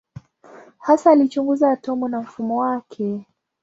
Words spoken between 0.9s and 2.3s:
alichunguza atomu na